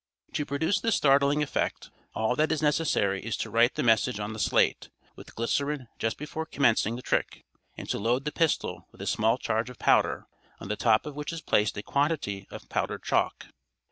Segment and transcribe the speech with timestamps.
[0.33, 4.33] To produce this startling effect all that is necessary is to write the message on
[4.33, 7.45] the slate with glycerine just before commencing the trick,
[7.77, 10.25] and to load the pistol with a small charge of powder,
[10.59, 13.49] on the top of which is placed a quantity of powdered chalk.